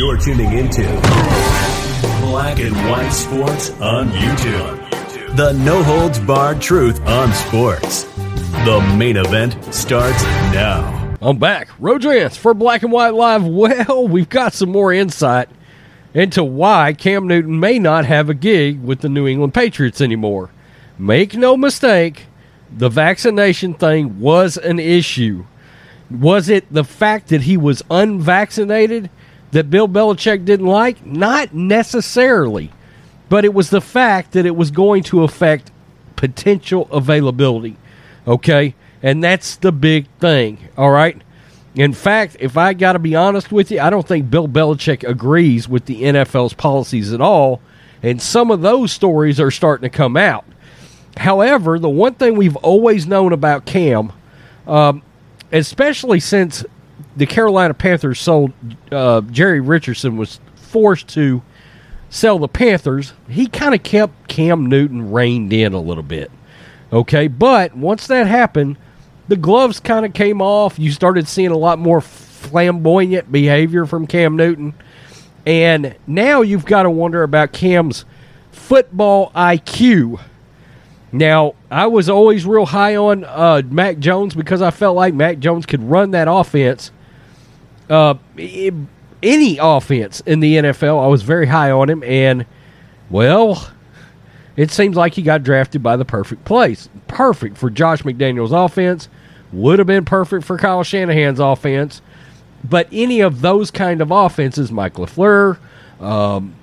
[0.00, 0.80] You're tuning into
[2.22, 5.36] Black and White Sports on YouTube.
[5.36, 8.04] The no holds barred truth on sports.
[8.64, 10.22] The main event starts
[10.54, 11.18] now.
[11.20, 11.68] I'm back.
[11.78, 13.44] Rodrance for Black and White Live.
[13.44, 15.50] Well, we've got some more insight
[16.14, 20.48] into why Cam Newton may not have a gig with the New England Patriots anymore.
[20.98, 22.24] Make no mistake,
[22.74, 25.44] the vaccination thing was an issue.
[26.10, 29.10] Was it the fact that he was unvaccinated
[29.52, 31.04] that Bill Belichick didn't like?
[31.04, 32.70] Not necessarily.
[33.28, 35.70] But it was the fact that it was going to affect
[36.16, 37.76] potential availability.
[38.26, 38.74] Okay?
[39.02, 40.68] And that's the big thing.
[40.76, 41.20] All right?
[41.74, 45.08] In fact, if I got to be honest with you, I don't think Bill Belichick
[45.08, 47.60] agrees with the NFL's policies at all.
[48.02, 50.44] And some of those stories are starting to come out.
[51.16, 54.12] However, the one thing we've always known about Cam,
[54.66, 55.02] um,
[55.52, 56.64] especially since
[57.16, 58.52] the Carolina Panthers sold
[58.90, 61.42] uh, Jerry Richardson was forced to
[62.10, 66.30] sell the Panthers, he kind of kept Cam Newton reined in a little bit.
[66.92, 68.76] Okay, but once that happened,
[69.28, 70.78] the gloves kind of came off.
[70.78, 74.74] You started seeing a lot more flamboyant behavior from Cam Newton.
[75.46, 78.04] And now you've got to wonder about Cam's
[78.50, 80.20] football IQ.
[81.12, 85.38] Now, I was always real high on uh, Mac Jones because I felt like Mac
[85.38, 86.90] Jones could run that offense.
[87.90, 88.14] Uh,
[89.22, 92.02] any offense in the NFL, I was very high on him.
[92.04, 92.46] And,
[93.10, 93.70] well,
[94.56, 96.88] it seems like he got drafted by the perfect place.
[97.08, 99.08] Perfect for Josh McDaniels' offense.
[99.52, 102.00] Would have been perfect for Kyle Shanahan's offense.
[102.62, 105.58] But any of those kind of offenses, Mike LaFleur,
[106.00, 106.54] um,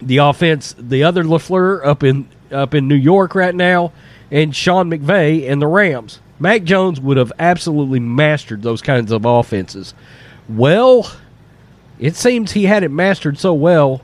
[0.00, 3.92] the offense, the other LaFleur up in up in New York right now,
[4.30, 6.20] and Sean McVay and the Rams.
[6.38, 9.94] Mac Jones would have absolutely mastered those kinds of offenses.
[10.48, 11.10] Well,
[11.98, 14.02] it seems he had it mastered so well.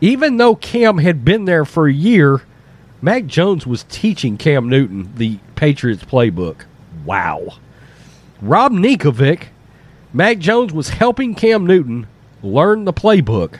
[0.00, 2.42] Even though Cam had been there for a year,
[3.02, 6.64] Mac Jones was teaching Cam Newton the Patriots playbook.
[7.04, 7.54] Wow.
[8.40, 9.48] Rob Ninkovich,
[10.12, 12.06] Mac Jones was helping Cam Newton
[12.42, 13.58] learn the playbook.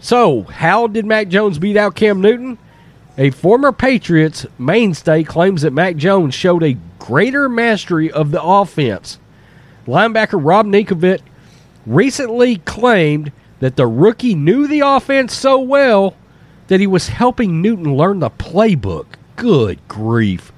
[0.00, 2.58] So, how did Mac Jones beat out Cam Newton?
[3.16, 9.18] A former Patriots mainstay claims that Mac Jones showed a greater mastery of the offense.
[9.86, 11.20] Linebacker Rob Ninkovich
[11.86, 16.16] recently claimed that the rookie knew the offense so well
[16.68, 19.06] that he was helping Newton learn the playbook.
[19.36, 20.52] Good grief.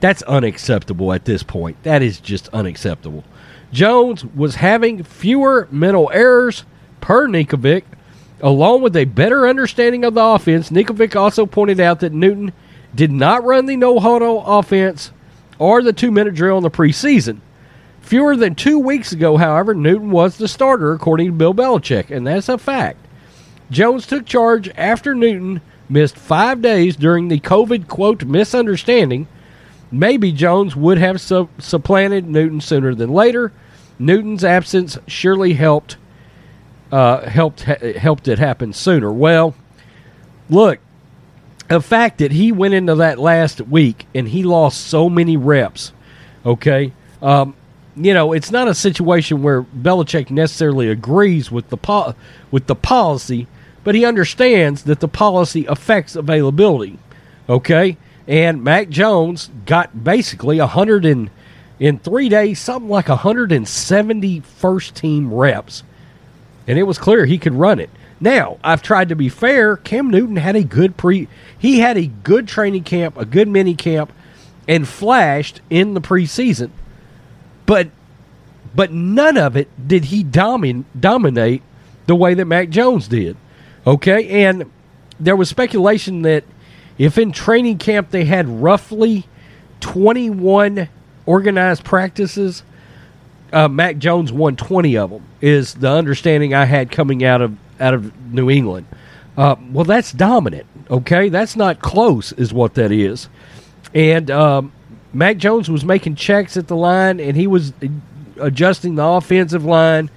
[0.00, 1.82] That's unacceptable at this point.
[1.82, 3.24] That is just unacceptable.
[3.72, 6.64] Jones was having fewer mental errors
[7.00, 7.84] per Ninkovich,
[8.40, 10.70] along with a better understanding of the offense.
[10.70, 12.52] Ninkovich also pointed out that Newton
[12.94, 15.10] did not run the no huddle offense
[15.58, 17.40] or the two minute drill in the preseason.
[18.06, 22.24] Fewer than two weeks ago, however, Newton was the starter, according to Bill Belichick, and
[22.24, 23.04] that's a fact.
[23.68, 29.26] Jones took charge after Newton missed five days during the COVID quote misunderstanding.
[29.90, 33.50] Maybe Jones would have su- supplanted Newton sooner than later.
[33.98, 35.96] Newton's absence surely helped
[36.92, 39.12] uh, helped ha- helped it happen sooner.
[39.12, 39.56] Well,
[40.48, 40.78] look,
[41.66, 45.90] the fact that he went into that last week and he lost so many reps,
[46.44, 47.56] okay, um,
[47.96, 52.14] you know, it's not a situation where Belichick necessarily agrees with the po-
[52.50, 53.46] with the policy,
[53.84, 56.98] but he understands that the policy affects availability.
[57.48, 57.96] Okay,
[58.28, 61.30] and Mac Jones got basically a hundred and
[61.78, 65.82] in three days, something like 170 first team reps,
[66.66, 67.90] and it was clear he could run it.
[68.18, 69.76] Now, I've tried to be fair.
[69.76, 71.28] Cam Newton had a good pre,
[71.58, 74.12] he had a good training camp, a good mini camp,
[74.66, 76.70] and flashed in the preseason
[77.66, 77.90] but
[78.74, 81.62] but none of it did he domin- dominate
[82.06, 83.36] the way that Mac Jones did.
[83.86, 84.70] Okay, and
[85.18, 86.44] there was speculation that
[86.98, 89.26] if in training camp they had roughly
[89.80, 90.88] 21
[91.24, 92.62] organized practices,
[93.52, 95.24] uh, Mac Jones won 20 of them.
[95.40, 98.86] Is the understanding I had coming out of out of New England?
[99.36, 100.66] Uh, well, that's dominant.
[100.90, 103.28] Okay, that's not close, is what that is.
[103.94, 104.72] And um,
[105.16, 107.72] Mac Jones was making checks at the line, and he was
[108.38, 110.10] adjusting the offensive line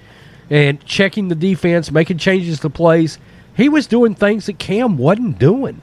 [0.50, 3.18] and checking the defense, making changes to plays.
[3.56, 5.80] He was doing things that Cam wasn't doing.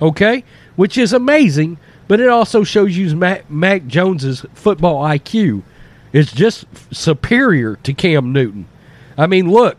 [0.00, 0.44] Okay?
[0.76, 5.62] Which is amazing, but it also shows you Mac, Mac Jones's football IQ
[6.12, 8.66] is just superior to Cam Newton.
[9.18, 9.76] I mean, look,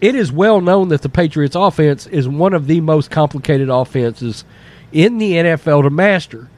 [0.00, 4.44] it is well known that the Patriots offense is one of the most complicated offenses
[4.92, 6.48] in the NFL to master.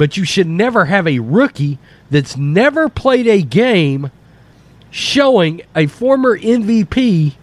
[0.00, 1.78] But you should never have a rookie
[2.10, 4.10] that's never played a game
[4.90, 7.34] showing a former MVP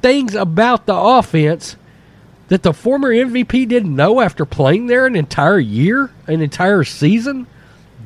[0.00, 1.76] things about the offense
[2.48, 7.46] that the former MVP didn't know after playing there an entire year, an entire season.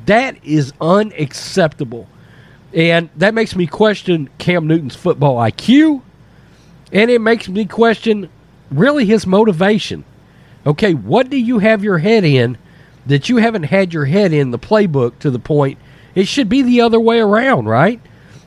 [0.05, 2.09] That is unacceptable.
[2.73, 6.01] And that makes me question Cam Newton's football IQ.
[6.91, 8.29] And it makes me question
[8.69, 10.03] really his motivation.
[10.65, 12.57] Okay, what do you have your head in
[13.07, 15.77] that you haven't had your head in the playbook to the point
[16.17, 18.01] it should be the other way around, right?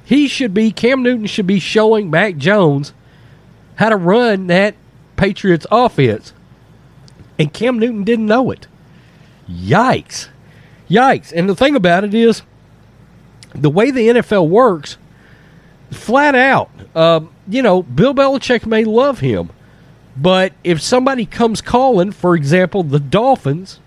[0.05, 2.93] He should be, Cam Newton should be showing Mac Jones
[3.77, 4.75] how to run that
[5.15, 6.33] Patriots offense.
[7.39, 8.67] And Cam Newton didn't know it.
[9.49, 10.31] Yikes.
[10.89, 11.33] Yikes.
[11.33, 12.43] And the thing about it is,
[13.55, 14.97] the way the NFL works,
[15.93, 19.51] flat out, uh, you know, Bill Belichick may love him,
[20.17, 23.79] but if somebody comes calling, for example, the Dolphins,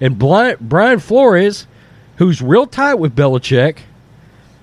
[0.00, 1.66] and Brian Flores,
[2.16, 3.78] who's real tight with Belichick,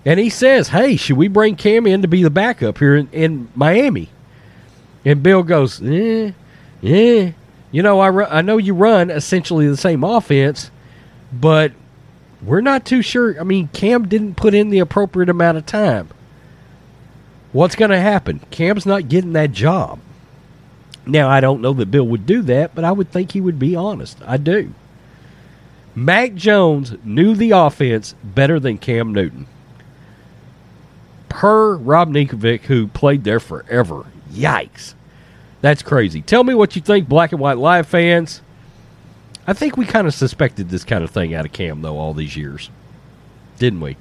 [0.05, 3.09] and he says, "Hey, should we bring Cam in to be the backup here in,
[3.11, 4.09] in Miami?"
[5.05, 6.31] And Bill goes, "Eh,
[6.81, 7.31] yeah,
[7.71, 10.71] you know, I I know you run essentially the same offense,
[11.31, 11.71] but
[12.41, 13.39] we're not too sure.
[13.39, 16.09] I mean, Cam didn't put in the appropriate amount of time.
[17.51, 18.41] What's going to happen?
[18.51, 19.99] Cam's not getting that job."
[21.05, 23.57] Now, I don't know that Bill would do that, but I would think he would
[23.57, 24.17] be honest.
[24.25, 24.73] I do.
[25.97, 29.47] Mac Jones knew the offense better than Cam Newton
[31.27, 34.05] per Rob Ninkovich, who played there forever.
[34.31, 34.94] Yikes.
[35.61, 36.21] That's crazy.
[36.21, 38.44] Tell me what you think, Black and White Live fans.
[39.47, 42.13] I think we kind of suspected this kind of thing out of Cam, though, all
[42.13, 42.69] these years.
[43.57, 43.97] Didn't we?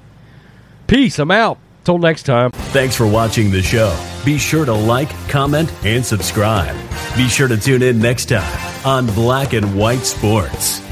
[0.85, 1.17] Peace.
[1.17, 1.57] I'm out.
[1.83, 2.51] Till next time.
[2.51, 3.97] Thanks for watching the show.
[4.23, 6.75] Be sure to like, comment, and subscribe.
[7.15, 10.86] Be sure to tune in next time on Black and White Sports.